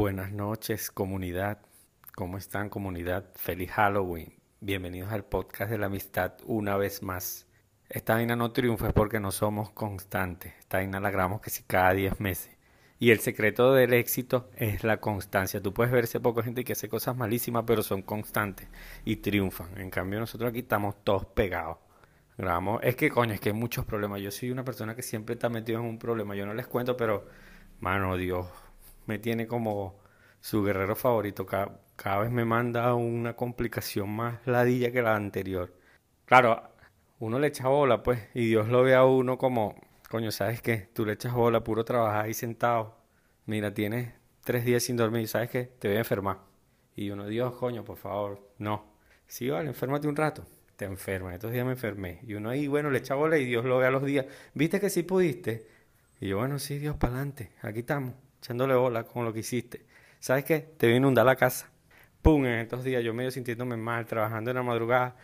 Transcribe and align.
Buenas 0.00 0.32
noches, 0.32 0.90
comunidad. 0.90 1.58
¿Cómo 2.14 2.38
están, 2.38 2.70
comunidad? 2.70 3.26
Feliz 3.34 3.70
Halloween. 3.72 4.32
Bienvenidos 4.58 5.12
al 5.12 5.26
podcast 5.26 5.70
de 5.70 5.76
la 5.76 5.88
amistad 5.88 6.38
una 6.46 6.78
vez 6.78 7.02
más. 7.02 7.46
Esta 7.90 8.14
vaina 8.14 8.34
no 8.34 8.50
triunfa 8.50 8.92
porque 8.92 9.20
no 9.20 9.30
somos 9.30 9.72
constantes. 9.72 10.54
Esta 10.58 10.78
vaina 10.78 11.00
la 11.00 11.10
grabamos 11.10 11.42
que 11.42 11.50
si 11.50 11.64
cada 11.64 11.92
10 11.92 12.18
meses. 12.18 12.56
Y 12.98 13.10
el 13.10 13.20
secreto 13.20 13.74
del 13.74 13.92
éxito 13.92 14.48
es 14.56 14.84
la 14.84 15.00
constancia. 15.00 15.60
Tú 15.60 15.74
puedes 15.74 15.92
ver 15.92 16.04
ese 16.04 16.18
poco 16.18 16.42
gente 16.42 16.64
que 16.64 16.72
hace 16.72 16.88
cosas 16.88 17.14
malísimas, 17.14 17.64
pero 17.66 17.82
son 17.82 18.00
constantes 18.00 18.68
y 19.04 19.16
triunfan. 19.16 19.76
En 19.76 19.90
cambio, 19.90 20.18
nosotros 20.18 20.48
aquí 20.48 20.60
estamos 20.60 21.04
todos 21.04 21.26
pegados. 21.26 21.76
Es 22.80 22.96
que, 22.96 23.10
coño, 23.10 23.34
es 23.34 23.40
que 23.40 23.50
hay 23.50 23.54
muchos 23.54 23.84
problemas. 23.84 24.22
Yo 24.22 24.30
soy 24.30 24.50
una 24.50 24.64
persona 24.64 24.96
que 24.96 25.02
siempre 25.02 25.34
está 25.34 25.50
metido 25.50 25.78
en 25.78 25.84
un 25.84 25.98
problema. 25.98 26.34
Yo 26.34 26.46
no 26.46 26.54
les 26.54 26.66
cuento, 26.66 26.96
pero, 26.96 27.26
mano, 27.80 28.16
Dios, 28.16 28.46
me 29.10 29.18
tiene 29.18 29.46
como 29.48 29.99
su 30.40 30.62
guerrero 30.62 30.96
favorito. 30.96 31.46
Cada, 31.46 31.80
cada 31.96 32.20
vez 32.20 32.30
me 32.30 32.44
manda 32.44 32.94
una 32.94 33.36
complicación 33.36 34.10
más 34.10 34.40
ladilla 34.46 34.90
que 34.92 35.02
la 35.02 35.16
anterior. 35.16 35.74
Claro, 36.24 36.62
uno 37.18 37.38
le 37.38 37.48
echa 37.48 37.68
bola, 37.68 38.02
pues, 38.02 38.20
y 38.34 38.46
Dios 38.46 38.68
lo 38.68 38.82
ve 38.82 38.94
a 38.94 39.04
uno 39.04 39.36
como, 39.38 39.74
coño, 40.08 40.30
¿sabes 40.30 40.62
qué? 40.62 40.88
Tú 40.94 41.04
le 41.04 41.12
echas 41.12 41.34
bola, 41.34 41.62
puro 41.62 41.84
trabajar 41.84 42.24
ahí 42.24 42.34
sentado. 42.34 42.96
Mira, 43.46 43.74
tienes 43.74 44.14
tres 44.44 44.64
días 44.64 44.82
sin 44.82 44.96
dormir, 44.96 45.28
¿sabes 45.28 45.50
qué? 45.50 45.64
Te 45.64 45.88
voy 45.88 45.96
a 45.96 46.00
enfermar. 46.00 46.38
Y 46.96 47.10
uno, 47.10 47.26
Dios, 47.26 47.54
coño, 47.54 47.84
por 47.84 47.96
favor, 47.96 48.40
no. 48.58 48.94
Sí, 49.26 49.48
vale, 49.50 49.68
enférmate 49.68 50.08
un 50.08 50.16
rato. 50.16 50.46
Te 50.76 50.86
enfermas. 50.86 51.34
Estos 51.34 51.52
días 51.52 51.64
me 51.64 51.72
enfermé. 51.72 52.20
Y 52.22 52.34
uno 52.34 52.50
ahí, 52.50 52.66
bueno, 52.66 52.90
le 52.90 52.98
echa 52.98 53.14
bola 53.14 53.38
y 53.38 53.44
Dios 53.44 53.64
lo 53.64 53.78
ve 53.78 53.86
a 53.86 53.90
los 53.90 54.04
días. 54.04 54.26
¿Viste 54.54 54.80
que 54.80 54.90
sí 54.90 55.02
pudiste? 55.02 55.66
Y 56.20 56.28
yo, 56.28 56.38
bueno, 56.38 56.58
sí, 56.58 56.78
Dios, 56.78 56.96
para 56.96 57.14
adelante. 57.14 57.52
Aquí 57.62 57.80
estamos, 57.80 58.14
echándole 58.38 58.74
bola 58.74 59.04
con 59.04 59.24
lo 59.24 59.32
que 59.32 59.40
hiciste. 59.40 59.86
¿Sabes 60.20 60.44
qué? 60.44 60.60
Te 60.60 60.86
voy 60.86 60.94
a 60.94 60.96
inundar 60.98 61.24
la 61.24 61.34
casa. 61.34 61.70
Pum, 62.20 62.44
en 62.44 62.60
estos 62.60 62.84
días 62.84 63.02
yo 63.02 63.14
medio 63.14 63.30
sintiéndome 63.30 63.78
mal, 63.78 64.04
trabajando 64.04 64.50
en 64.50 64.56
la 64.56 64.62
madrugada 64.62 65.16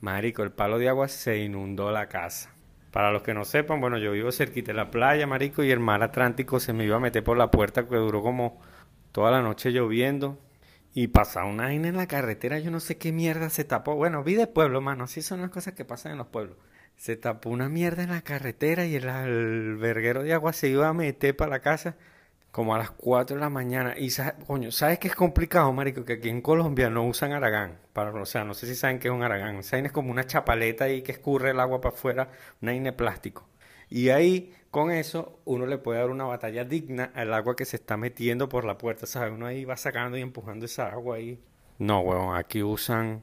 Marico, 0.00 0.42
el 0.42 0.50
palo 0.50 0.80
de 0.80 0.88
agua 0.88 1.06
se 1.06 1.38
inundó 1.38 1.92
la 1.92 2.08
casa. 2.08 2.50
Para 2.90 3.12
los 3.12 3.22
que 3.22 3.32
no 3.32 3.44
sepan, 3.44 3.80
bueno, 3.80 3.96
yo 3.98 4.10
vivo 4.10 4.32
cerquita 4.32 4.72
de 4.72 4.76
la 4.76 4.90
playa, 4.90 5.24
marico, 5.28 5.62
y 5.62 5.70
el 5.70 5.78
mar 5.78 6.02
Atlántico 6.02 6.58
se 6.58 6.72
me 6.72 6.84
iba 6.84 6.96
a 6.96 7.00
meter 7.00 7.22
por 7.22 7.36
la 7.36 7.52
puerta 7.52 7.86
que 7.86 7.94
duró 7.94 8.22
como 8.22 8.60
toda 9.12 9.30
la 9.30 9.40
noche 9.40 9.70
lloviendo. 9.70 10.40
Y 10.94 11.08
pasaba 11.08 11.46
una 11.46 11.64
vaina 11.66 11.86
en 11.86 11.96
la 11.96 12.08
carretera, 12.08 12.58
yo 12.58 12.72
no 12.72 12.80
sé 12.80 12.98
qué 12.98 13.12
mierda 13.12 13.50
se 13.50 13.62
tapó. 13.62 13.94
Bueno, 13.94 14.24
vi 14.24 14.34
de 14.34 14.48
pueblo, 14.48 14.80
mano, 14.80 15.04
así 15.04 15.22
son 15.22 15.42
las 15.42 15.50
cosas 15.50 15.74
que 15.74 15.84
pasan 15.84 16.12
en 16.12 16.18
los 16.18 16.26
pueblos. 16.26 16.56
Se 16.96 17.16
tapó 17.16 17.50
una 17.50 17.68
mierda 17.68 18.02
en 18.02 18.10
la 18.10 18.22
carretera 18.22 18.84
y 18.84 18.96
el 18.96 19.08
alberguero 19.08 20.24
de 20.24 20.32
agua 20.34 20.52
se 20.52 20.68
iba 20.68 20.88
a 20.88 20.92
meter 20.92 21.36
para 21.36 21.52
la 21.52 21.60
casa 21.60 21.96
como 22.50 22.74
a 22.74 22.78
las 22.78 22.90
4 22.90 23.36
de 23.36 23.40
la 23.40 23.48
mañana. 23.48 23.94
Y, 23.96 24.10
coño, 24.46 24.72
¿sabes 24.72 24.98
qué 24.98 25.08
es 25.08 25.14
complicado, 25.14 25.72
marico? 25.72 26.04
Que 26.04 26.14
aquí 26.14 26.28
en 26.28 26.42
Colombia 26.42 26.90
no 26.90 27.06
usan 27.06 27.32
aragán. 27.32 27.78
Para, 27.92 28.12
o 28.12 28.26
sea, 28.26 28.44
no 28.44 28.54
sé 28.54 28.66
si 28.66 28.74
saben 28.74 28.98
qué 28.98 29.08
es 29.08 29.14
un 29.14 29.22
aragán. 29.22 29.56
Esa 29.56 29.78
es 29.78 29.92
como 29.92 30.10
una 30.10 30.26
chapaleta 30.26 30.84
ahí 30.84 31.02
que 31.02 31.12
escurre 31.12 31.50
el 31.50 31.60
agua 31.60 31.80
para 31.80 31.94
afuera, 31.94 32.30
una 32.60 32.72
de 32.72 32.92
plástico. 32.92 33.48
Y 33.88 34.10
ahí, 34.10 34.54
con 34.70 34.90
eso, 34.90 35.40
uno 35.44 35.66
le 35.66 35.78
puede 35.78 35.98
dar 36.00 36.10
una 36.10 36.24
batalla 36.24 36.64
digna 36.64 37.10
al 37.14 37.34
agua 37.34 37.56
que 37.56 37.64
se 37.64 37.76
está 37.76 37.96
metiendo 37.96 38.48
por 38.48 38.64
la 38.64 38.78
puerta, 38.78 39.06
¿sabes? 39.06 39.32
Uno 39.32 39.46
ahí 39.46 39.64
va 39.64 39.76
sacando 39.76 40.16
y 40.16 40.22
empujando 40.22 40.66
esa 40.66 40.88
agua 40.88 41.16
ahí. 41.16 41.42
No, 41.78 42.00
huevón, 42.00 42.36
aquí 42.36 42.62
usan 42.62 43.22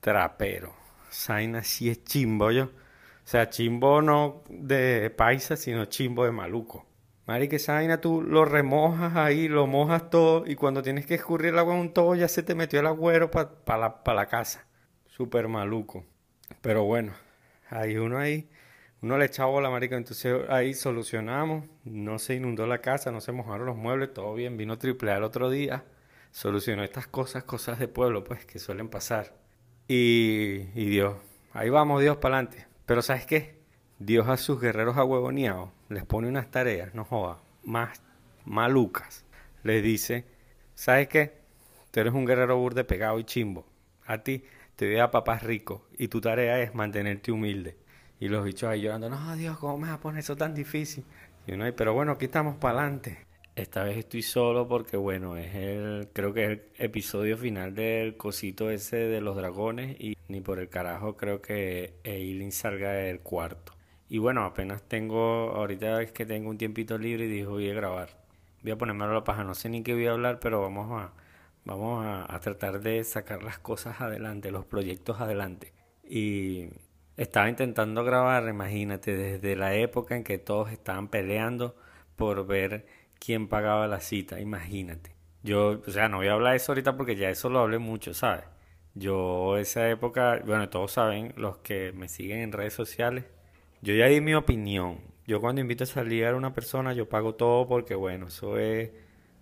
trapero. 0.00 0.74
Saina 1.10 1.62
sí 1.62 1.90
es 1.90 2.04
chimbo, 2.04 2.50
yo. 2.50 2.64
O 2.64 3.30
sea, 3.30 3.48
chimbo 3.48 4.02
no 4.02 4.42
de 4.48 5.10
paisa, 5.10 5.56
sino 5.56 5.84
chimbo 5.84 6.24
de 6.24 6.32
maluco. 6.32 6.87
Marica, 7.28 7.56
esa 7.56 7.74
vaina 7.74 8.00
tú 8.00 8.22
lo 8.22 8.46
remojas 8.46 9.14
ahí, 9.14 9.48
lo 9.48 9.66
mojas 9.66 10.08
todo 10.08 10.46
y 10.46 10.54
cuando 10.54 10.82
tienes 10.82 11.04
que 11.04 11.14
escurrir 11.14 11.52
el 11.52 11.58
agua 11.58 11.74
en 11.74 11.80
un 11.80 11.92
todo 11.92 12.14
ya 12.14 12.26
se 12.26 12.42
te 12.42 12.54
metió 12.54 12.80
el 12.80 12.86
agüero 12.86 13.30
para 13.30 13.50
la, 13.78 14.02
pa 14.02 14.14
la 14.14 14.28
casa. 14.28 14.66
Súper 15.04 15.46
maluco. 15.46 16.06
Pero 16.62 16.84
bueno, 16.84 17.12
ahí 17.68 17.98
uno 17.98 18.16
ahí, 18.16 18.48
uno 19.02 19.18
le 19.18 19.26
echaba 19.26 19.60
la 19.60 19.68
marica, 19.68 19.94
entonces 19.98 20.48
ahí 20.48 20.72
solucionamos, 20.72 21.66
no 21.84 22.18
se 22.18 22.34
inundó 22.34 22.66
la 22.66 22.78
casa, 22.78 23.12
no 23.12 23.20
se 23.20 23.32
mojaron 23.32 23.66
los 23.66 23.76
muebles, 23.76 24.14
todo 24.14 24.32
bien, 24.32 24.56
vino 24.56 24.78
triple 24.78 25.12
el 25.12 25.22
otro 25.22 25.50
día, 25.50 25.84
solucionó 26.30 26.82
estas 26.82 27.08
cosas, 27.08 27.44
cosas 27.44 27.78
de 27.78 27.88
pueblo, 27.88 28.24
pues, 28.24 28.46
que 28.46 28.58
suelen 28.58 28.88
pasar. 28.88 29.34
Y, 29.86 30.70
y 30.74 30.86
Dios, 30.86 31.16
ahí 31.52 31.68
vamos, 31.68 32.00
Dios, 32.00 32.16
para 32.16 32.38
adelante. 32.38 32.66
Pero 32.86 33.02
¿sabes 33.02 33.26
qué? 33.26 33.57
Dios 34.00 34.28
a 34.28 34.36
sus 34.36 34.60
guerreros 34.60 34.96
ahuevoneados 34.96 35.70
les 35.88 36.04
pone 36.04 36.28
unas 36.28 36.52
tareas, 36.52 36.94
no 36.94 37.04
joda, 37.04 37.38
más 37.64 38.00
malucas. 38.44 39.24
Les 39.64 39.82
dice, 39.82 40.24
¿sabes 40.76 41.08
qué? 41.08 41.32
Tú 41.90 41.98
eres 41.98 42.12
un 42.12 42.24
guerrero 42.24 42.56
burde 42.58 42.84
pegado 42.84 43.18
y 43.18 43.24
chimbo. 43.24 43.66
A 44.06 44.18
ti 44.18 44.44
te 44.76 44.86
voy 44.86 45.00
a 45.00 45.10
papás 45.10 45.42
ricos 45.42 45.82
y 45.98 46.06
tu 46.06 46.20
tarea 46.20 46.60
es 46.60 46.76
mantenerte 46.76 47.32
humilde. 47.32 47.76
Y 48.20 48.28
los 48.28 48.44
bichos 48.44 48.70
ahí 48.70 48.82
llorando, 48.82 49.10
no, 49.10 49.34
Dios, 49.34 49.58
¿cómo 49.58 49.78
me 49.78 49.88
vas 49.88 49.96
a 49.96 50.00
poner 50.00 50.20
eso 50.20 50.36
tan 50.36 50.54
difícil? 50.54 51.04
Y 51.48 51.54
uno 51.54 51.64
ahí, 51.64 51.72
pero 51.72 51.92
bueno, 51.92 52.12
aquí 52.12 52.26
estamos 52.26 52.54
para 52.56 52.78
adelante. 52.78 53.26
Esta 53.56 53.82
vez 53.82 53.98
estoy 53.98 54.22
solo 54.22 54.68
porque, 54.68 54.96
bueno, 54.96 55.36
es 55.36 55.56
el, 55.56 56.08
creo 56.12 56.32
que 56.32 56.44
es 56.44 56.50
el 56.50 56.62
episodio 56.78 57.36
final 57.36 57.74
del 57.74 58.16
cosito 58.16 58.70
ese 58.70 58.96
de 58.96 59.20
los 59.20 59.34
dragones 59.34 60.00
y 60.00 60.16
ni 60.28 60.40
por 60.40 60.60
el 60.60 60.68
carajo 60.68 61.16
creo 61.16 61.42
que 61.42 61.94
Eileen 62.04 62.52
salga 62.52 62.92
del 62.92 63.18
cuarto. 63.18 63.77
Y 64.08 64.18
bueno, 64.18 64.44
apenas 64.44 64.82
tengo, 64.82 65.50
ahorita 65.54 66.02
es 66.02 66.12
que 66.12 66.24
tengo 66.24 66.48
un 66.50 66.58
tiempito 66.58 66.96
libre 66.98 67.26
y 67.26 67.28
dijo 67.28 67.50
voy 67.50 67.70
a 67.70 67.74
grabar. 67.74 68.08
Voy 68.62 68.72
a 68.72 68.78
ponerme 68.78 69.04
a 69.04 69.08
la 69.08 69.24
paja, 69.24 69.44
no 69.44 69.54
sé 69.54 69.68
ni 69.68 69.82
qué 69.82 69.94
voy 69.94 70.06
a 70.06 70.12
hablar, 70.12 70.40
pero 70.40 70.62
vamos 70.62 70.90
a, 71.00 71.12
vamos 71.64 72.04
a, 72.06 72.40
tratar 72.40 72.80
de 72.80 73.04
sacar 73.04 73.42
las 73.42 73.58
cosas 73.58 74.00
adelante, 74.00 74.50
los 74.50 74.64
proyectos 74.64 75.20
adelante. 75.20 75.72
Y 76.04 76.70
estaba 77.16 77.48
intentando 77.48 78.04
grabar, 78.04 78.48
imagínate, 78.48 79.16
desde 79.16 79.56
la 79.56 79.74
época 79.74 80.16
en 80.16 80.24
que 80.24 80.38
todos 80.38 80.72
estaban 80.72 81.08
peleando 81.08 81.76
por 82.16 82.46
ver 82.46 82.86
quién 83.18 83.48
pagaba 83.48 83.86
la 83.86 84.00
cita, 84.00 84.40
imagínate. 84.40 85.14
Yo, 85.42 85.82
o 85.86 85.90
sea, 85.90 86.08
no 86.08 86.18
voy 86.18 86.28
a 86.28 86.32
hablar 86.32 86.52
de 86.52 86.56
eso 86.56 86.72
ahorita 86.72 86.96
porque 86.96 87.16
ya 87.16 87.30
eso 87.30 87.48
lo 87.50 87.60
hablé 87.60 87.78
mucho, 87.78 88.14
¿sabes? 88.14 88.44
Yo 88.94 89.58
esa 89.58 89.88
época, 89.90 90.42
bueno, 90.44 90.68
todos 90.70 90.92
saben, 90.92 91.32
los 91.36 91.58
que 91.58 91.92
me 91.92 92.08
siguen 92.08 92.40
en 92.40 92.52
redes 92.52 92.74
sociales, 92.74 93.24
yo 93.82 93.94
ya 93.94 94.06
di 94.06 94.20
mi 94.20 94.34
opinión. 94.34 94.98
Yo 95.26 95.40
cuando 95.40 95.60
invito 95.60 95.84
a 95.84 95.86
salir 95.86 96.26
a 96.26 96.34
una 96.34 96.54
persona, 96.54 96.92
yo 96.94 97.08
pago 97.08 97.34
todo 97.34 97.68
porque, 97.68 97.94
bueno, 97.94 98.28
eso 98.28 98.58
es 98.58 98.90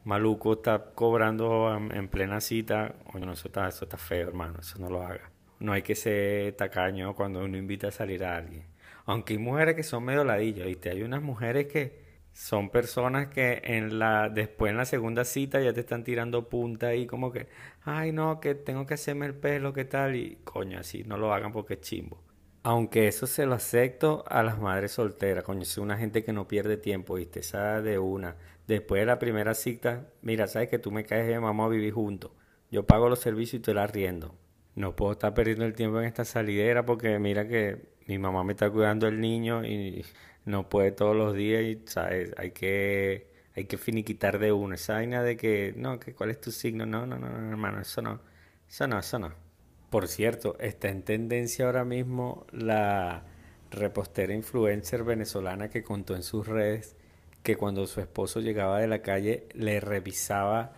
maluco, 0.05 0.55
está 0.55 0.93
cobrando 0.95 1.75
en, 1.77 2.09
plena 2.09 2.41
cita. 2.41 2.95
Oye, 3.15 3.31
eso 3.33 3.49
está, 3.49 3.69
eso 3.69 3.85
está 3.85 3.97
feo, 3.97 4.29
hermano, 4.29 4.61
eso 4.61 4.79
no 4.79 4.91
lo 4.91 5.03
haga. 5.03 5.31
No 5.61 5.73
hay 5.73 5.83
que 5.83 5.95
ser 5.95 6.53
tacaño 6.55 7.15
cuando 7.15 7.45
uno 7.45 7.57
invita 7.57 7.89
a 7.89 7.93
salir 7.93 8.25
a 8.25 8.37
alguien. 8.37 8.65
Aunque 9.07 9.35
hay 9.35 9.39
mujeres 9.39 9.77
que 9.77 9.83
son 9.85 10.05
medio 10.05 10.25
ladillas, 10.25 10.67
¿viste? 10.67 10.91
Hay 10.91 11.03
unas 11.03 11.23
mujeres 11.23 11.67
que 11.67 12.05
son 12.33 12.71
personas 12.71 13.29
que 13.29 13.63
en 13.65 13.99
la 13.99 14.29
después 14.29 14.71
en 14.71 14.77
la 14.77 14.85
segunda 14.85 15.25
cita 15.25 15.61
ya 15.61 15.73
te 15.73 15.81
están 15.81 16.05
tirando 16.05 16.49
punta 16.51 16.95
y 16.95 17.07
como 17.07 17.33
que, 17.33 17.49
ay 17.83 18.13
no, 18.13 18.41
que 18.41 18.55
tengo 18.55 18.85
que 18.87 18.95
hacerme 18.95 19.27
el 19.27 19.35
pelo, 19.35 19.73
¿qué 19.73 19.87
tal? 19.87 20.17
Y 20.17 20.39
coño, 20.45 20.79
así 20.81 21.05
no 21.05 21.17
lo 21.17 21.33
hagan 21.33 21.53
porque 21.53 21.75
es 21.75 21.81
chimbo. 21.81 22.26
Aunque 22.67 23.07
eso 23.07 23.29
se 23.29 23.47
lo 23.47 23.55
acepto 23.55 24.25
a 24.27 24.43
las 24.43 24.59
madres 24.59 24.91
solteras, 24.91 25.45
coño, 25.45 25.63
es 25.63 25.79
una 25.79 25.97
gente 25.97 26.25
que 26.25 26.33
no 26.33 26.49
pierde 26.49 26.77
tiempo, 26.77 27.15
¿viste? 27.15 27.39
Esa 27.39 27.81
de 27.81 28.01
una. 28.01 28.37
Después 28.67 29.03
de 29.03 29.07
la 29.07 29.21
primera 29.21 29.55
cita, 29.55 30.09
mira, 30.23 30.49
sabes 30.49 30.69
que 30.69 30.81
tú 30.81 30.91
me 30.91 31.05
caes 31.05 31.29
de 31.29 31.39
vamos 31.39 31.65
a 31.67 31.69
vivir 31.69 31.93
juntos. 31.95 32.33
Yo 32.73 32.85
pago 32.85 33.09
los 33.09 33.21
servicios 33.21 33.61
y 33.61 33.63
tú 33.63 33.73
la 33.73 33.87
riendo. 33.87 34.35
No 34.75 34.97
puedo 34.97 35.13
estar 35.13 35.33
perdiendo 35.33 35.65
el 35.65 35.75
tiempo 35.75 36.01
en 36.01 36.07
esta 36.07 36.25
salidera 36.25 36.85
porque 36.85 37.21
mira 37.21 37.47
que 37.47 37.87
mi 38.09 38.19
mamá 38.19 38.43
me 38.43 38.55
está 38.55 38.69
cuidando 38.69 39.07
el 39.07 39.21
niño 39.21 39.65
y 39.65 40.05
no 40.45 40.69
puede 40.69 40.91
todos 40.91 41.15
los 41.15 41.35
días 41.35 41.63
y, 41.63 41.83
¿sabes? 41.87 42.33
Hay 42.37 42.51
que, 42.51 43.31
hay 43.55 43.67
que 43.67 43.79
finiquitar 43.79 44.41
de 44.41 44.51
una. 44.51 44.75
Esa 44.75 44.95
vaina 44.95 45.23
de 45.23 45.37
que, 45.37 45.73
no, 45.77 46.01
que 46.01 46.15
cuál 46.15 46.31
es 46.31 46.41
tu 46.41 46.51
signo. 46.51 46.85
No, 46.85 47.07
no, 47.07 47.17
no, 47.17 47.29
no, 47.29 47.49
hermano, 47.51 47.81
eso 47.81 48.03
no. 48.03 48.21
Eso 48.69 48.89
no, 48.89 48.99
eso 48.99 49.21
no. 49.21 49.46
Por 49.91 50.09
cierto, 50.09 50.57
está 50.59 50.89
en 50.89 51.03
tendencia 51.03 51.67
ahora 51.67 51.85
mismo 51.85 52.47
la 52.53 53.25
repostera 53.71 54.35
influencer 54.35 55.05
venezolana 55.05 55.69
que 55.69 55.83
contó 55.83 56.15
en 56.15 56.23
sus 56.23 56.47
redes 56.47 56.97
que 57.43 57.57
cuando 57.57 57.87
su 57.87 58.01
esposo 58.01 58.41
llegaba 58.41 58.81
de 58.81 58.89
la 58.89 59.03
calle 59.03 59.47
le 59.55 59.79
revisaba 59.81 60.73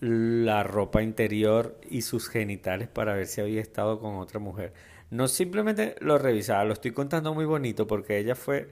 la 0.00 0.62
ropa 0.62 1.02
interior 1.02 1.78
y 1.88 2.02
sus 2.02 2.28
genitales 2.28 2.88
para 2.88 3.14
ver 3.14 3.26
si 3.26 3.40
había 3.40 3.60
estado 3.60 4.00
con 4.00 4.16
otra 4.16 4.38
mujer. 4.38 4.72
No 5.10 5.28
simplemente 5.28 5.96
lo 6.00 6.18
revisaba, 6.18 6.64
lo 6.64 6.72
estoy 6.72 6.92
contando 6.92 7.34
muy 7.34 7.44
bonito 7.44 7.86
porque 7.86 8.18
ella 8.18 8.34
fue 8.34 8.68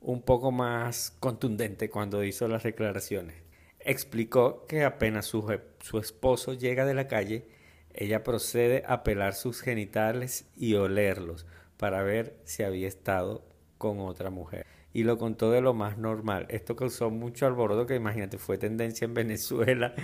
un 0.00 0.22
poco 0.22 0.50
más 0.50 1.16
contundente 1.20 1.90
cuando 1.90 2.24
hizo 2.24 2.48
las 2.48 2.62
declaraciones. 2.62 3.36
Explicó 3.78 4.66
que 4.66 4.84
apenas 4.84 5.26
su, 5.26 5.58
su 5.80 5.98
esposo 5.98 6.54
llega 6.54 6.84
de 6.84 6.94
la 6.94 7.08
calle, 7.08 7.46
ella 7.94 8.22
procede 8.22 8.82
a 8.86 9.02
pelar 9.02 9.34
sus 9.34 9.60
genitales 9.60 10.46
y 10.56 10.74
olerlos 10.74 11.46
para 11.76 12.02
ver 12.02 12.36
si 12.44 12.62
había 12.62 12.88
estado 12.88 13.44
con 13.78 14.00
otra 14.00 14.30
mujer. 14.30 14.66
y 14.94 15.04
lo 15.04 15.16
contó 15.16 15.50
de 15.50 15.62
lo 15.62 15.72
más 15.72 15.96
normal. 15.96 16.46
Esto 16.50 16.76
causó 16.76 17.10
mucho 17.10 17.46
alboroto 17.46 17.86
que 17.86 17.94
imagínate 17.94 18.36
fue 18.36 18.58
tendencia 18.58 19.06
en 19.06 19.14
Venezuela, 19.22 19.94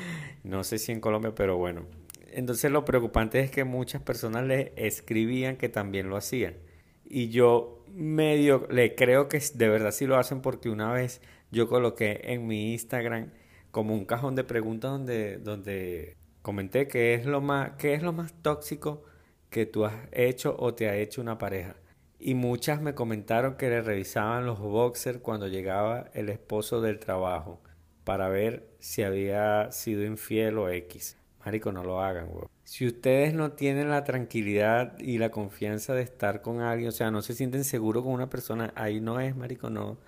no 0.44 0.64
sé 0.64 0.78
si 0.78 0.92
en 0.92 1.00
Colombia, 1.00 1.34
pero 1.34 1.56
bueno. 1.58 1.86
Entonces 2.32 2.70
lo 2.70 2.84
preocupante 2.84 3.40
es 3.40 3.50
que 3.50 3.64
muchas 3.64 4.02
personas 4.02 4.44
le 4.44 4.72
escribían 4.76 5.56
que 5.56 5.68
también 5.68 6.08
lo 6.08 6.16
hacían. 6.16 6.54
Y 7.04 7.28
yo 7.28 7.84
medio 7.92 8.66
le 8.70 8.94
creo 8.94 9.28
que 9.28 9.40
de 9.54 9.68
verdad 9.68 9.92
sí 9.92 10.06
lo 10.06 10.16
hacen 10.16 10.40
porque 10.40 10.70
una 10.70 10.92
vez 10.92 11.20
yo 11.50 11.68
coloqué 11.68 12.20
en 12.24 12.46
mi 12.46 12.72
Instagram 12.72 13.30
como 13.70 13.94
un 13.94 14.04
cajón 14.04 14.34
de 14.34 14.44
preguntas 14.44 14.90
donde, 14.90 15.38
donde 15.38 16.16
comenté 16.48 16.88
qué 16.88 17.12
es 17.12 17.26
lo 17.26 17.42
más, 17.42 17.72
qué 17.76 17.92
es 17.92 18.02
lo 18.02 18.14
más 18.14 18.32
tóxico 18.40 19.04
que 19.50 19.66
tú 19.66 19.84
has 19.84 19.92
hecho 20.12 20.56
o 20.58 20.72
te 20.72 20.88
ha 20.88 20.96
hecho 20.96 21.20
una 21.20 21.36
pareja. 21.36 21.76
Y 22.18 22.32
muchas 22.32 22.80
me 22.80 22.94
comentaron 22.94 23.58
que 23.58 23.68
le 23.68 23.82
revisaban 23.82 24.46
los 24.46 24.58
boxers 24.58 25.18
cuando 25.18 25.46
llegaba 25.46 26.08
el 26.14 26.30
esposo 26.30 26.80
del 26.80 27.00
trabajo 27.00 27.60
para 28.02 28.30
ver 28.30 28.66
si 28.78 29.02
había 29.02 29.70
sido 29.72 30.06
infiel 30.06 30.56
o 30.56 30.70
X. 30.70 31.18
Marico, 31.44 31.70
no 31.70 31.84
lo 31.84 32.00
hagan, 32.00 32.28
güey. 32.28 32.46
Si 32.64 32.86
ustedes 32.86 33.34
no 33.34 33.52
tienen 33.52 33.90
la 33.90 34.04
tranquilidad 34.04 34.98
y 34.98 35.18
la 35.18 35.30
confianza 35.30 35.92
de 35.92 36.00
estar 36.00 36.40
con 36.40 36.62
alguien, 36.62 36.88
o 36.88 36.92
sea, 36.92 37.10
no 37.10 37.20
se 37.20 37.34
sienten 37.34 37.64
seguros 37.64 38.04
con 38.04 38.14
una 38.14 38.30
persona, 38.30 38.72
ahí 38.74 39.02
no 39.02 39.20
es, 39.20 39.36
marico, 39.36 39.68
no. 39.68 39.98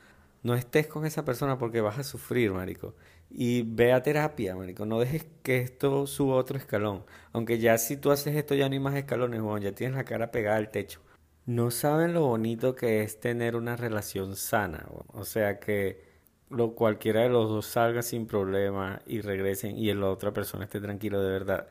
No 0.43 0.55
estés 0.55 0.87
con 0.87 1.05
esa 1.07 1.25
persona 1.25 1.59
porque 1.59 1.81
vas 1.81 1.99
a 1.99 2.05
sufrir, 2.05 2.53
marico. 2.53 2.95
Y 3.31 3.63
ve 3.63 3.93
a 3.93 4.03
terapia, 4.03 4.57
marico. 4.57 4.87
No 4.87 4.99
dejes 4.99 5.27
que 5.43 5.59
esto 5.59 6.07
suba 6.07 6.37
otro 6.37 6.57
escalón. 6.59 7.05
Aunque 7.33 7.59
ya 7.59 7.77
si 7.79 7.97
tú 7.97 8.11
haces 8.11 8.37
esto 8.37 8.55
ya 8.55 8.69
no 8.69 8.73
hay 8.75 8.81
más 8.81 8.95
escalones, 8.97 9.41
Juan. 9.43 9.63
Ya 9.63 9.73
tienes 9.73 9.97
la 9.97 10.05
cara 10.05 10.31
pegada 10.31 10.57
al 10.57 10.71
techo. 10.71 11.01
No 11.47 11.71
saben 11.71 12.15
lo 12.15 12.23
bonito 12.27 12.75
que 12.75 13.03
es 13.03 13.21
tener 13.21 13.57
una 13.57 13.77
relación 13.77 14.37
sana. 14.37 14.87
O 15.09 15.25
sea 15.25 15.61
que 15.61 16.11
lo, 16.51 16.75
cualquiera 16.75 17.23
de 17.23 17.29
los 17.31 17.49
dos 17.49 17.67
salga 17.67 18.03
sin 18.03 18.27
problema 18.27 19.01
y 19.07 19.21
regresen 19.21 19.77
y 19.79 19.93
la 19.95 20.11
otra 20.11 20.33
persona 20.33 20.65
esté 20.65 20.81
tranquilo 20.81 21.23
de 21.23 21.31
verdad. 21.31 21.69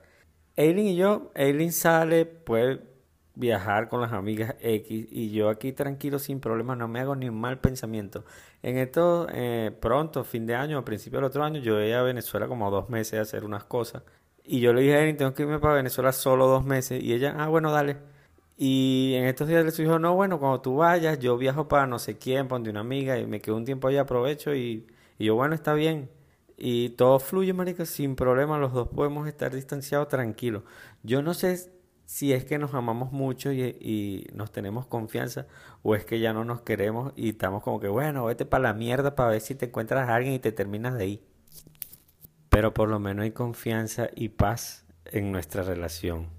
Aileen 0.57 0.87
y 0.87 0.95
yo, 0.95 1.31
Aileen 1.35 1.71
sale, 1.71 2.25
puede 2.25 2.81
viajar 3.39 3.87
con 3.87 4.01
las 4.01 4.11
amigas 4.11 4.55
X 4.59 5.07
y 5.09 5.31
yo 5.31 5.49
aquí 5.49 5.71
tranquilo 5.71 6.19
sin 6.19 6.41
problemas, 6.41 6.77
no 6.77 6.89
me 6.89 6.99
hago 6.99 7.15
ni 7.15 7.29
un 7.29 7.39
mal 7.39 7.59
pensamiento. 7.59 8.25
En 8.61 8.77
esto, 8.77 9.27
eh, 9.31 9.71
pronto, 9.79 10.25
fin 10.25 10.45
de 10.45 10.55
año, 10.55 10.77
a 10.77 10.83
principio 10.85 11.19
del 11.19 11.25
otro 11.25 11.43
año, 11.43 11.61
yo 11.61 11.81
iba 11.81 11.99
a 11.99 12.03
Venezuela 12.03 12.47
como 12.47 12.69
dos 12.69 12.89
meses 12.89 13.17
a 13.17 13.21
hacer 13.21 13.45
unas 13.45 13.63
cosas. 13.63 14.03
Y 14.43 14.59
yo 14.59 14.73
le 14.73 14.81
dije 14.81 14.95
a 14.95 14.97
Aileen, 14.99 15.17
tengo 15.17 15.33
que 15.33 15.43
irme 15.43 15.59
para 15.59 15.75
Venezuela 15.75 16.11
solo 16.11 16.47
dos 16.47 16.65
meses. 16.65 17.01
Y 17.01 17.13
ella, 17.13 17.35
ah, 17.37 17.47
bueno, 17.47 17.71
dale. 17.71 17.97
Y 18.57 19.13
en 19.15 19.25
estos 19.25 19.47
días 19.47 19.63
le 19.63 19.71
dijo, 19.71 19.99
no, 19.99 20.15
bueno, 20.15 20.39
cuando 20.39 20.59
tú 20.61 20.77
vayas, 20.77 21.19
yo 21.19 21.37
viajo 21.37 21.67
para 21.69 21.87
no 21.87 21.97
sé 21.97 22.17
quién, 22.17 22.47
para 22.49 22.61
una 22.69 22.81
amiga, 22.81 23.17
y 23.17 23.25
me 23.25 23.39
quedo 23.41 23.55
un 23.55 23.65
tiempo 23.65 23.87
allá, 23.87 24.01
aprovecho, 24.01 24.53
y, 24.53 24.85
y 25.17 25.25
yo, 25.25 25.35
bueno, 25.35 25.55
está 25.55 25.73
bien. 25.73 26.09
Y 26.57 26.89
todo 26.89 27.19
fluye, 27.19 27.53
marica, 27.53 27.85
sin 27.85 28.15
problema, 28.17 28.57
los 28.57 28.73
dos 28.73 28.89
podemos 28.89 29.27
estar 29.29 29.55
distanciados 29.55 30.09
tranquilos. 30.09 30.63
Yo 31.03 31.21
no 31.21 31.33
sé 31.33 31.78
si 32.09 32.33
es 32.33 32.43
que 32.43 32.57
nos 32.57 32.73
amamos 32.73 33.11
mucho 33.11 33.53
y, 33.53 34.27
nos 34.33 34.51
tenemos 34.51 34.87
confianza, 34.87 35.45
o 35.83 35.93
es 35.93 36.05
que 36.05 36.19
ya 36.19 36.33
no 36.33 36.43
nos 36.43 36.61
queremos 36.61 37.13
y 37.15 37.29
estamos 37.29 37.61
como 37.61 37.79
que, 37.79 37.87
bueno, 37.87 38.25
vete 38.25 38.47
para 38.47 38.63
la 38.63 38.73
mierda 38.73 39.13
para 39.13 39.29
ver 39.29 39.41
si 39.41 39.53
te 39.53 39.67
encuentras 39.67 40.09
a 40.09 40.15
alguien 40.15 40.33
y 40.33 40.39
te 40.39 40.51
terminas 40.51 40.95
de 40.95 41.03
ahí. 41.03 41.23
Pero 42.49 42.73
por 42.73 42.89
lo 42.89 42.97
menos 42.99 43.25
hay 43.25 43.31
confianza 43.31 44.09
y 44.15 44.29
paz 44.29 44.87
en 45.05 45.31
nuestra 45.31 45.61
relación. 45.61 46.29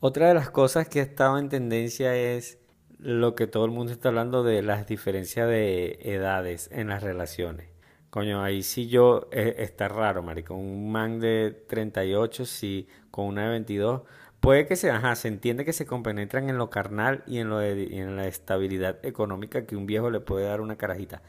Otra 0.00 0.28
de 0.28 0.34
las 0.34 0.48
cosas 0.48 0.88
que 0.88 1.00
ha 1.00 1.02
estado 1.02 1.36
en 1.36 1.50
tendencia 1.50 2.16
es 2.16 2.58
lo 2.98 3.34
que 3.34 3.46
todo 3.46 3.66
el 3.66 3.70
mundo 3.70 3.92
está 3.92 4.08
hablando 4.08 4.42
de 4.42 4.62
las 4.62 4.86
diferencias 4.86 5.46
de 5.46 5.98
edades 6.04 6.70
en 6.72 6.88
las 6.88 7.02
relaciones. 7.02 7.68
Coño, 8.08 8.42
ahí 8.42 8.62
sí 8.62 8.88
yo 8.88 9.28
eh, 9.30 9.56
está 9.58 9.88
raro, 9.88 10.22
marico. 10.22 10.54
Un 10.54 10.90
man 10.90 11.20
de 11.20 11.64
38, 11.68 12.46
sí, 12.46 12.88
con 13.10 13.26
una 13.26 13.44
de 13.44 13.50
22. 13.50 14.02
Puede 14.40 14.66
que 14.66 14.76
se, 14.76 14.90
ajá, 14.90 15.16
se 15.16 15.28
entiende 15.28 15.64
que 15.64 15.72
se 15.72 15.86
compenetran 15.86 16.48
en 16.48 16.58
lo 16.58 16.70
carnal 16.70 17.24
y 17.26 17.38
en, 17.38 17.48
lo 17.48 17.64
y 17.66 17.98
en 17.98 18.16
la 18.16 18.26
estabilidad 18.28 19.04
económica 19.04 19.66
que 19.66 19.76
un 19.76 19.86
viejo 19.86 20.10
le 20.10 20.20
puede 20.20 20.46
dar 20.46 20.60
una 20.60 20.76
carajita. 20.76 21.22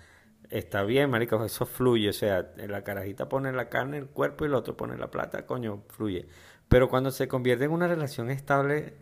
Está 0.49 0.83
bien, 0.83 1.09
marico, 1.09 1.43
eso 1.43 1.65
fluye. 1.65 2.09
O 2.09 2.13
sea, 2.13 2.51
la 2.55 2.83
carajita 2.83 3.27
pone 3.29 3.51
la 3.51 3.69
carne, 3.69 3.97
el 3.97 4.07
cuerpo 4.07 4.45
y 4.45 4.47
el 4.47 4.53
otro 4.53 4.77
pone 4.77 4.97
la 4.97 5.11
plata, 5.11 5.45
coño, 5.45 5.83
fluye. 5.89 6.27
Pero 6.67 6.89
cuando 6.89 7.11
se 7.11 7.27
convierte 7.27 7.65
en 7.65 7.71
una 7.71 7.87
relación 7.87 8.29
estable, 8.29 8.93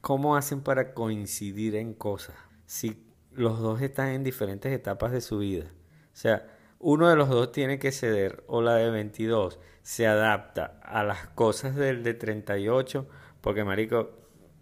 ¿cómo 0.00 0.36
hacen 0.36 0.62
para 0.62 0.94
coincidir 0.94 1.74
en 1.74 1.92
cosas? 1.94 2.36
Si 2.66 3.04
los 3.32 3.60
dos 3.60 3.82
están 3.82 4.08
en 4.08 4.24
diferentes 4.24 4.72
etapas 4.72 5.12
de 5.12 5.20
su 5.20 5.38
vida. 5.38 5.66
O 6.12 6.16
sea, 6.16 6.46
uno 6.78 7.08
de 7.08 7.16
los 7.16 7.28
dos 7.28 7.52
tiene 7.52 7.78
que 7.78 7.92
ceder 7.92 8.44
o 8.46 8.62
la 8.62 8.76
de 8.76 8.90
22 8.90 9.58
se 9.82 10.06
adapta 10.06 10.80
a 10.82 11.04
las 11.04 11.28
cosas 11.28 11.76
del 11.76 12.02
de 12.02 12.14
38, 12.14 13.08
porque 13.46 13.62
marico, 13.62 14.10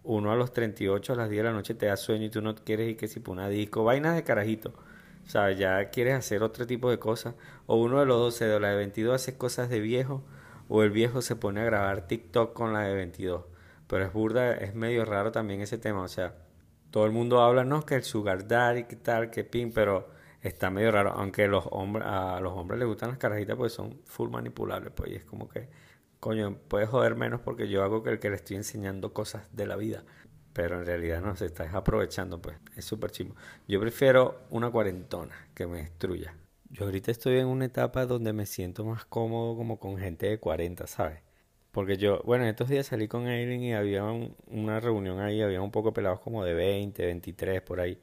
uno 0.03 0.31
a 0.31 0.37
los 0.37 0.53
38 0.53 1.15
a 1.15 1.17
las 1.17 1.31
10 1.31 1.43
de 1.43 1.49
la 1.49 1.55
noche 1.55 1.73
te 1.73 1.87
da 1.87 1.97
sueño 1.97 2.27
y 2.27 2.29
tú 2.29 2.43
no 2.43 2.55
quieres 2.55 2.91
ir 2.91 2.99
que 2.99 3.09
si 3.09 3.19
una 3.29 3.49
disco, 3.49 3.83
vainas 3.83 4.15
de 4.15 4.25
carajito. 4.25 4.75
O 5.25 5.31
sea, 5.31 5.53
ya 5.53 5.89
quieres 5.89 6.13
hacer 6.13 6.43
otro 6.43 6.67
tipo 6.67 6.91
de 6.91 6.99
cosas. 6.99 7.35
O 7.65 7.77
uno 7.77 8.01
de 8.01 8.05
los 8.05 8.19
dos 8.19 8.35
cede 8.37 8.57
o 8.57 8.61
la 8.61 8.69
de 8.69 8.77
22 8.77 9.15
hace 9.15 9.39
cosas 9.39 9.71
de 9.71 9.81
viejo 9.81 10.23
o 10.69 10.83
el 10.83 10.91
viejo 10.91 11.23
se 11.23 11.35
pone 11.35 11.63
a 11.63 11.65
grabar 11.65 12.07
TikTok 12.07 12.53
con 12.53 12.75
la 12.75 12.81
de 12.81 12.95
22. 12.95 13.47
Pero 13.87 14.05
es 14.05 14.13
burda, 14.13 14.53
es 14.53 14.75
medio 14.75 15.07
raro 15.07 15.33
también 15.33 15.63
ese 15.63 15.79
tema, 15.79 16.03
o 16.03 16.09
sea, 16.09 16.35
todo 16.91 17.07
el 17.07 17.13
mundo 17.13 17.41
habla, 17.41 17.65
no, 17.65 17.87
que 17.87 17.95
el 17.95 18.03
sugar 18.03 18.47
daddy, 18.47 18.85
que 18.85 18.97
tal, 18.97 19.31
que 19.31 19.45
pin, 19.45 19.73
pero 19.73 20.11
está 20.43 20.69
medio 20.69 20.91
raro, 20.93 21.13
aunque 21.13 21.49
los 21.49 21.65
hombres, 21.71 22.07
a 22.07 22.39
los 22.41 22.53
hombres 22.53 22.81
les 22.81 22.87
gustan 22.87 23.09
las 23.09 23.19
carajitas, 23.19 23.57
pues 23.57 23.73
son 23.73 24.03
full 24.05 24.29
manipulables, 24.29 24.93
pues, 24.95 25.11
y 25.11 25.15
es 25.15 25.25
como 25.25 25.49
que, 25.49 25.71
coño, 26.25 26.57
puedes 26.69 26.89
joder 26.89 27.17
menos 27.17 27.43
porque 27.43 27.69
yo 27.69 27.85
hago 27.85 28.03
que 28.03 28.09
el 28.09 28.19
que 28.19 28.31
le 28.31 28.37
estoy 28.37 28.57
enseñando 28.57 29.13
cosas 29.13 29.55
de 29.55 29.67
la 29.67 29.77
vida, 29.77 30.05
pero 30.55 30.81
en 30.81 30.87
realidad 30.87 31.21
no, 31.21 31.37
se 31.37 31.45
está 31.45 31.69
aprovechando, 31.77 32.41
pues, 32.41 32.57
es 32.77 32.87
súper 32.87 33.11
chimo. 33.11 33.37
Yo 33.69 33.79
prefiero 33.79 34.41
una 34.49 34.71
cuarentona 34.71 35.35
que 35.55 35.67
me 35.67 35.83
destruya. 35.83 36.35
Yo 36.71 36.87
ahorita 36.87 37.11
estoy 37.11 37.37
en 37.41 37.47
una 37.47 37.67
etapa 37.67 38.07
donde 38.07 38.33
me 38.33 38.47
siento 38.47 38.87
más 38.87 39.05
cómodo 39.05 39.55
como 39.55 39.79
con 39.79 39.99
gente 39.99 40.27
de 40.27 40.41
40, 40.41 40.87
¿sabes? 40.87 41.21
Porque 41.73 41.99
yo, 41.99 42.23
bueno, 42.25 42.47
estos 42.47 42.71
días 42.71 42.87
salí 42.87 43.07
con 43.07 43.27
Aileen 43.27 43.63
y 43.63 43.75
había 43.75 44.05
una 44.47 44.81
reunión 44.81 45.21
ahí, 45.21 45.43
había 45.43 45.61
un 45.61 45.73
poco 45.73 45.93
pelados 45.93 46.21
como 46.21 46.43
de 46.43 46.55
20, 46.55 47.05
23 47.05 47.61
por 47.61 47.81
ahí. 47.81 48.01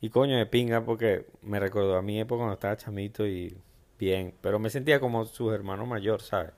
Y 0.00 0.10
coño, 0.10 0.36
de 0.36 0.46
pinga 0.46 0.84
porque 0.84 1.26
me 1.42 1.60
recordó 1.60 1.96
a 1.96 2.02
mi 2.02 2.18
época 2.18 2.38
cuando 2.38 2.54
estaba 2.54 2.76
chamito 2.76 3.28
y 3.28 3.56
bien, 3.96 4.34
pero 4.40 4.58
me 4.58 4.70
sentía 4.70 4.98
como 4.98 5.24
su 5.24 5.52
hermano 5.52 5.86
mayor, 5.86 6.20
¿sabes? 6.20 6.52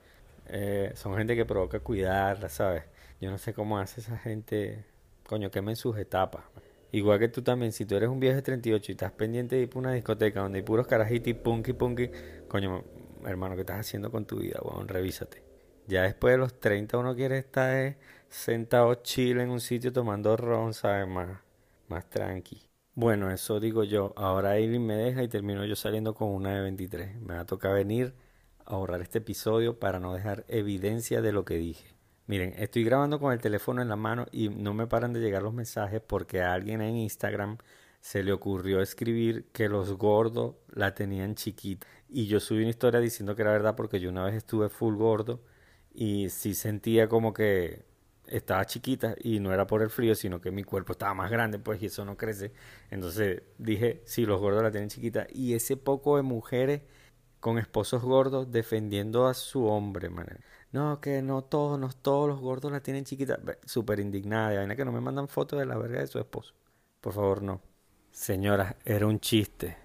Eh, 0.47 0.91
son 0.95 1.15
gente 1.17 1.35
que 1.35 1.45
provoca 1.45 1.79
cuidarla, 1.79 2.49
¿sabes? 2.49 2.83
Yo 3.21 3.31
no 3.31 3.37
sé 3.37 3.53
cómo 3.53 3.77
hace 3.79 4.01
esa 4.01 4.17
gente, 4.17 4.85
coño, 5.27 5.51
quemen 5.51 5.75
sus 5.75 5.97
etapas. 5.97 6.43
Igual 6.91 7.19
que 7.19 7.27
tú 7.29 7.41
también, 7.41 7.71
si 7.71 7.85
tú 7.85 7.95
eres 7.95 8.09
un 8.09 8.19
viejo 8.19 8.35
de 8.35 8.41
38 8.43 8.91
y 8.91 8.93
estás 8.93 9.11
pendiente 9.11 9.55
de 9.55 9.63
ir 9.63 9.69
a 9.73 9.79
una 9.79 9.93
discoteca 9.93 10.41
donde 10.41 10.59
hay 10.59 10.63
puros 10.63 10.85
carajitos 10.87 11.33
punky 11.35 11.73
punky, 11.73 12.09
coño, 12.47 12.83
hermano, 13.25 13.55
¿qué 13.55 13.61
estás 13.61 13.79
haciendo 13.79 14.11
con 14.11 14.25
tu 14.25 14.37
vida? 14.39 14.59
Bueno, 14.63 14.83
revísate. 14.85 15.41
Ya 15.87 16.03
después 16.03 16.33
de 16.33 16.37
los 16.37 16.59
30 16.59 16.97
uno 16.97 17.15
quiere 17.15 17.37
estar 17.39 17.73
eh, 17.75 17.97
sentado 18.29 18.93
chile 18.95 19.43
en 19.43 19.49
un 19.49 19.59
sitio 19.59 19.91
tomando 19.91 20.37
ron, 20.37 20.73
¿sabes? 20.73 21.07
Más, 21.07 21.39
más 21.87 22.09
tranqui. 22.09 22.61
Bueno, 22.95 23.31
eso 23.31 23.59
digo 23.59 23.83
yo. 23.83 24.13
Ahora 24.15 24.51
Aileen 24.51 24.85
me 24.85 24.95
deja 24.95 25.23
y 25.23 25.27
termino 25.27 25.65
yo 25.65 25.75
saliendo 25.75 26.13
con 26.13 26.29
una 26.29 26.53
de 26.55 26.61
23. 26.61 27.19
Me 27.21 27.33
va 27.35 27.41
a 27.41 27.45
tocar 27.45 27.73
venir 27.73 28.13
ahorrar 28.65 29.01
este 29.01 29.19
episodio 29.19 29.79
para 29.79 29.99
no 29.99 30.13
dejar 30.13 30.45
evidencia 30.47 31.21
de 31.21 31.31
lo 31.31 31.45
que 31.45 31.55
dije. 31.55 31.93
Miren, 32.25 32.53
estoy 32.57 32.83
grabando 32.83 33.19
con 33.19 33.33
el 33.33 33.39
teléfono 33.39 33.81
en 33.81 33.89
la 33.89 33.95
mano 33.95 34.25
y 34.31 34.49
no 34.49 34.73
me 34.73 34.87
paran 34.87 35.11
de 35.13 35.19
llegar 35.19 35.43
los 35.43 35.53
mensajes 35.53 36.01
porque 36.01 36.41
a 36.41 36.53
alguien 36.53 36.81
en 36.81 36.95
Instagram 36.95 37.57
se 37.99 38.23
le 38.23 38.31
ocurrió 38.33 38.81
escribir 38.81 39.45
que 39.51 39.69
los 39.69 39.93
gordos 39.97 40.55
la 40.69 40.93
tenían 40.93 41.35
chiquita. 41.35 41.87
Y 42.09 42.27
yo 42.27 42.39
subí 42.39 42.61
una 42.61 42.69
historia 42.69 42.99
diciendo 42.99 43.35
que 43.35 43.41
era 43.41 43.51
verdad 43.51 43.75
porque 43.75 43.99
yo 43.99 44.09
una 44.09 44.25
vez 44.25 44.35
estuve 44.35 44.69
full 44.69 44.95
gordo 44.95 45.41
y 45.93 46.29
sí 46.29 46.53
sentía 46.55 47.07
como 47.07 47.33
que 47.33 47.85
estaba 48.27 48.65
chiquita 48.65 49.15
y 49.21 49.39
no 49.39 49.53
era 49.53 49.67
por 49.67 49.81
el 49.81 49.89
frío, 49.89 50.15
sino 50.15 50.41
que 50.41 50.51
mi 50.51 50.63
cuerpo 50.63 50.93
estaba 50.93 51.13
más 51.13 51.29
grande, 51.31 51.59
pues 51.59 51.81
y 51.81 51.87
eso 51.87 52.05
no 52.05 52.17
crece. 52.17 52.51
Entonces 52.89 53.43
dije, 53.57 54.01
sí, 54.05 54.25
los 54.25 54.39
gordos 54.39 54.63
la 54.63 54.71
tienen 54.71 54.89
chiquita. 54.89 55.27
Y 55.31 55.53
ese 55.53 55.77
poco 55.77 56.17
de 56.17 56.23
mujeres 56.23 56.81
con 57.43 57.59
esposos 57.59 58.01
gordos 58.01 58.53
defendiendo 58.53 59.27
a 59.27 59.33
su 59.33 59.65
hombre, 59.65 60.09
man. 60.09 60.27
No, 60.71 61.01
que 61.01 61.21
no 61.21 61.41
todos, 61.43 61.77
no 61.77 61.89
todos 61.89 62.29
los 62.29 62.39
gordos 62.39 62.71
la 62.71 62.79
tienen 62.79 63.03
chiquita. 63.03 63.37
Súper 63.65 63.99
indignada 63.99 64.51
de 64.51 64.57
vaina 64.59 64.77
que 64.77 64.85
no 64.85 64.93
me 64.93 65.01
mandan 65.01 65.27
fotos 65.27 65.59
de 65.59 65.65
la 65.65 65.77
verga 65.77 65.99
de 65.99 66.07
su 66.07 66.19
esposo. 66.19 66.53
Por 67.01 67.11
favor, 67.11 67.41
no. 67.41 67.59
Señora, 68.11 68.77
era 68.85 69.07
un 69.07 69.19
chiste. 69.19 69.75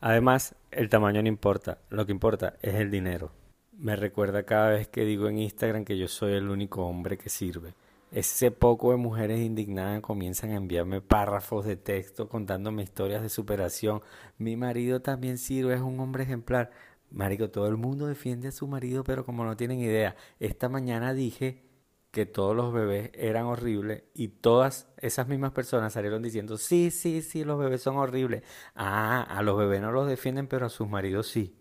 Además, 0.00 0.54
el 0.70 0.88
tamaño 0.88 1.20
no 1.20 1.28
importa. 1.28 1.76
Lo 1.90 2.06
que 2.06 2.12
importa 2.12 2.54
es 2.62 2.76
el 2.76 2.90
dinero. 2.90 3.30
Me 3.76 3.94
recuerda 3.94 4.44
cada 4.44 4.70
vez 4.70 4.88
que 4.88 5.04
digo 5.04 5.28
en 5.28 5.36
Instagram 5.36 5.84
que 5.84 5.98
yo 5.98 6.08
soy 6.08 6.32
el 6.32 6.48
único 6.48 6.86
hombre 6.86 7.18
que 7.18 7.28
sirve. 7.28 7.74
ese 8.10 8.50
poco 8.50 8.90
de 8.90 8.96
mujeres 8.96 9.40
indignadas 9.40 10.00
comienzan 10.00 10.50
a 10.50 10.56
enviarme 10.56 11.00
párrafos 11.02 11.64
de 11.66 11.76
texto 11.76 12.28
contándome 12.28 12.82
historias 12.82 13.22
de 13.22 13.28
superación. 13.28 14.00
Mi 14.38 14.56
marido 14.56 15.00
también 15.02 15.36
sirve, 15.38 15.74
es 15.74 15.80
un 15.82 16.00
hombre 16.00 16.22
ejemplar. 16.24 16.70
Marico, 17.12 17.50
todo 17.50 17.68
el 17.68 17.76
mundo 17.76 18.06
defiende 18.06 18.48
a 18.48 18.52
su 18.52 18.66
marido, 18.66 19.04
pero 19.04 19.24
como 19.24 19.44
no 19.44 19.56
tienen 19.56 19.80
idea, 19.80 20.16
esta 20.40 20.68
mañana 20.68 21.12
dije 21.12 21.62
que 22.10 22.26
todos 22.26 22.54
los 22.54 22.72
bebés 22.72 23.10
eran 23.14 23.46
horribles 23.46 24.04
y 24.14 24.28
todas 24.28 24.88
esas 24.98 25.28
mismas 25.28 25.52
personas 25.52 25.92
salieron 25.94 26.22
diciendo, 26.22 26.58
sí, 26.58 26.90
sí, 26.90 27.22
sí, 27.22 27.44
los 27.44 27.58
bebés 27.58 27.82
son 27.82 27.96
horribles. 27.96 28.42
Ah, 28.74 29.22
a 29.22 29.42
los 29.42 29.58
bebés 29.58 29.80
no 29.80 29.92
los 29.92 30.06
defienden, 30.06 30.46
pero 30.46 30.66
a 30.66 30.68
sus 30.70 30.88
maridos 30.88 31.28
sí. 31.28 31.56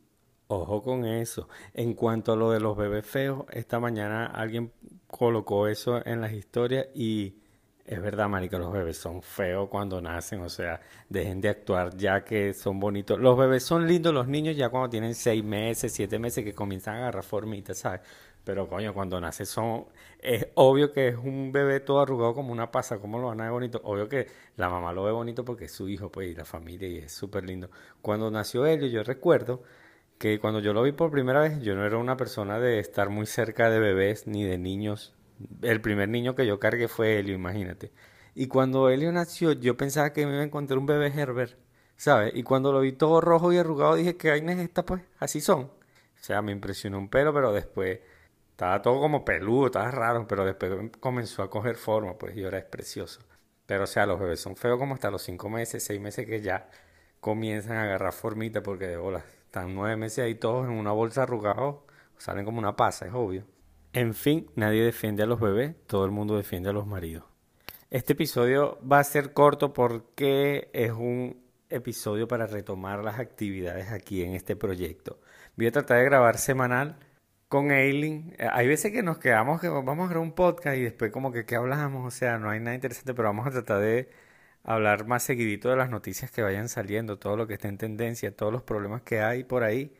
Ojo 0.47 0.81
con 0.81 1.05
eso. 1.05 1.47
En 1.73 1.93
cuanto 1.93 2.33
a 2.33 2.35
lo 2.35 2.51
de 2.51 2.59
los 2.59 2.75
bebés 2.75 3.05
feos, 3.05 3.45
esta 3.51 3.79
mañana 3.79 4.25
alguien 4.25 4.73
colocó 5.07 5.67
eso 5.67 6.05
en 6.05 6.19
las 6.19 6.33
historias 6.33 6.87
y 6.93 7.40
es 7.91 8.01
verdad, 8.01 8.29
marica, 8.29 8.57
los 8.57 8.71
bebés 8.71 8.97
son 8.97 9.21
feos 9.21 9.67
cuando 9.67 9.99
nacen, 9.99 10.39
o 10.41 10.47
sea, 10.49 10.79
dejen 11.09 11.41
de 11.41 11.49
actuar 11.49 11.97
ya 11.97 12.23
que 12.23 12.53
son 12.53 12.79
bonitos. 12.79 13.19
Los 13.19 13.37
bebés 13.37 13.63
son 13.63 13.85
lindos, 13.85 14.13
los 14.13 14.29
niños 14.29 14.55
ya 14.55 14.69
cuando 14.69 14.89
tienen 14.89 15.13
seis 15.13 15.43
meses, 15.43 15.91
siete 15.91 16.17
meses 16.17 16.45
que 16.45 16.53
comienzan 16.53 16.95
a 16.95 16.97
agarrar 16.99 17.23
formitas, 17.23 17.79
¿sabes? 17.79 17.99
Pero 18.45 18.69
coño, 18.69 18.93
cuando 18.93 19.19
nace 19.19 19.45
son... 19.45 19.87
Es 20.19 20.47
obvio 20.55 20.93
que 20.93 21.09
es 21.09 21.17
un 21.17 21.51
bebé 21.51 21.81
todo 21.81 21.99
arrugado 21.99 22.33
como 22.33 22.53
una 22.53 22.71
pasa, 22.71 22.97
¿cómo 22.99 23.19
lo 23.19 23.27
van 23.27 23.41
a 23.41 23.43
ver 23.43 23.51
bonito? 23.51 23.81
Obvio 23.83 24.07
que 24.07 24.27
la 24.55 24.69
mamá 24.69 24.93
lo 24.93 25.03
ve 25.03 25.11
bonito 25.11 25.43
porque 25.43 25.65
es 25.65 25.73
su 25.73 25.89
hijo, 25.89 26.09
pues, 26.09 26.29
y 26.31 26.35
la 26.35 26.45
familia, 26.45 26.87
y 26.87 26.99
es 26.99 27.11
súper 27.11 27.43
lindo. 27.43 27.69
Cuando 28.01 28.31
nació 28.31 28.65
Helio, 28.65 28.87
yo 28.87 29.03
recuerdo 29.03 29.63
que 30.17 30.39
cuando 30.39 30.61
yo 30.61 30.73
lo 30.73 30.83
vi 30.83 30.93
por 30.93 31.11
primera 31.11 31.41
vez, 31.41 31.59
yo 31.61 31.75
no 31.75 31.85
era 31.85 31.97
una 31.97 32.15
persona 32.17 32.59
de 32.59 32.79
estar 32.79 33.09
muy 33.09 33.25
cerca 33.25 33.69
de 33.69 33.79
bebés 33.79 34.27
ni 34.27 34.45
de 34.45 34.57
niños. 34.57 35.13
El 35.61 35.81
primer 35.81 36.09
niño 36.09 36.35
que 36.35 36.45
yo 36.45 36.59
cargué 36.59 36.87
fue 36.87 37.19
Helio, 37.19 37.35
imagínate. 37.35 37.91
Y 38.35 38.47
cuando 38.47 38.89
Helio 38.89 39.11
nació, 39.11 39.51
yo 39.53 39.77
pensaba 39.77 40.13
que 40.13 40.25
me 40.25 40.33
iba 40.33 40.41
a 40.41 40.45
encontrar 40.45 40.77
un 40.79 40.85
bebé 40.85 41.07
Herbert, 41.07 41.57
¿sabes? 41.97 42.33
Y 42.35 42.43
cuando 42.43 42.71
lo 42.71 42.81
vi 42.81 42.93
todo 42.93 43.21
rojo 43.21 43.51
y 43.53 43.57
arrugado, 43.57 43.95
dije, 43.95 44.17
¿qué 44.17 44.29
vaina 44.29 44.53
es 44.53 44.69
pues? 44.85 45.01
Así 45.19 45.41
son. 45.41 45.63
O 45.63 46.23
sea, 46.23 46.41
me 46.41 46.51
impresionó 46.51 46.97
un 46.99 47.09
pelo, 47.09 47.33
pero 47.33 47.51
después 47.51 47.99
estaba 48.51 48.81
todo 48.81 48.99
como 48.99 49.25
peludo, 49.25 49.67
estaba 49.67 49.91
raro, 49.91 50.27
pero 50.27 50.45
después 50.45 50.91
comenzó 50.99 51.43
a 51.43 51.49
coger 51.49 51.75
forma, 51.75 52.17
pues, 52.17 52.35
y 52.37 52.43
ahora 52.43 52.59
es 52.59 52.65
precioso. 52.65 53.21
Pero, 53.65 53.85
o 53.85 53.87
sea, 53.87 54.05
los 54.05 54.19
bebés 54.19 54.39
son 54.39 54.55
feos 54.55 54.77
como 54.77 54.93
hasta 54.95 55.11
los 55.11 55.23
cinco 55.23 55.49
meses, 55.49 55.83
seis 55.83 55.99
meses 55.99 56.25
que 56.27 56.41
ya 56.41 56.69
comienzan 57.19 57.77
a 57.77 57.83
agarrar 57.83 58.13
formita 58.13 58.61
porque 58.63 58.87
de 58.87 58.97
bolas 58.97 59.23
están 59.45 59.75
nueve 59.75 59.95
meses 59.97 60.19
ahí 60.25 60.35
todos 60.35 60.65
en 60.67 60.73
una 60.73 60.91
bolsa 60.91 61.23
arrugados, 61.23 61.77
salen 62.17 62.45
como 62.45 62.59
una 62.59 62.75
pasa, 62.75 63.05
es 63.07 63.13
obvio. 63.13 63.45
En 63.93 64.13
fin, 64.13 64.49
nadie 64.55 64.83
defiende 64.83 65.23
a 65.23 65.25
los 65.25 65.39
bebés, 65.41 65.75
todo 65.85 66.05
el 66.05 66.11
mundo 66.11 66.37
defiende 66.37 66.69
a 66.69 66.73
los 66.73 66.87
maridos. 66.87 67.25
Este 67.89 68.13
episodio 68.13 68.79
va 68.89 68.99
a 68.99 69.03
ser 69.03 69.33
corto 69.33 69.73
porque 69.73 70.69
es 70.71 70.91
un 70.91 71.43
episodio 71.69 72.25
para 72.27 72.47
retomar 72.47 73.03
las 73.03 73.19
actividades 73.19 73.91
aquí 73.91 74.23
en 74.23 74.33
este 74.33 74.55
proyecto. 74.55 75.19
Voy 75.57 75.67
a 75.67 75.71
tratar 75.73 75.97
de 75.97 76.05
grabar 76.05 76.37
semanal 76.37 76.99
con 77.49 77.71
Aileen. 77.71 78.33
Hay 78.53 78.67
veces 78.67 78.93
que 78.93 79.03
nos 79.03 79.19
quedamos 79.19 79.59
que 79.59 79.67
vamos 79.67 80.05
a 80.05 80.09
grabar 80.09 80.19
un 80.19 80.33
podcast 80.35 80.77
y 80.77 80.83
después 80.83 81.11
como 81.11 81.33
que 81.33 81.45
qué 81.45 81.57
hablamos, 81.57 82.07
o 82.07 82.11
sea, 82.17 82.37
no 82.39 82.49
hay 82.49 82.61
nada 82.61 82.75
interesante, 82.75 83.13
pero 83.13 83.27
vamos 83.27 83.47
a 83.47 83.51
tratar 83.51 83.81
de 83.81 84.09
hablar 84.63 85.05
más 85.05 85.23
seguidito 85.23 85.69
de 85.69 85.75
las 85.75 85.89
noticias 85.89 86.31
que 86.31 86.41
vayan 86.43 86.69
saliendo, 86.69 87.19
todo 87.19 87.35
lo 87.35 87.47
que 87.47 87.55
esté 87.55 87.67
en 87.67 87.77
tendencia, 87.77 88.35
todos 88.35 88.53
los 88.53 88.63
problemas 88.63 89.01
que 89.01 89.21
hay 89.21 89.43
por 89.43 89.63
ahí, 89.63 89.93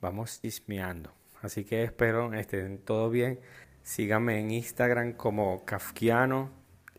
vamos 0.00 0.40
chismeando. 0.40 1.12
Así 1.44 1.64
que 1.64 1.84
espero 1.84 2.32
estén 2.32 2.78
todo 2.78 3.10
bien. 3.10 3.38
Síganme 3.82 4.40
en 4.40 4.50
Instagram 4.50 5.12
como 5.12 5.64
Kafkiano 5.66 6.50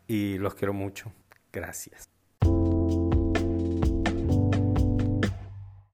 y 0.07 0.37
los 0.37 0.53
quiero 0.53 0.73
mucho. 0.73 1.11
Gracias. 1.51 2.14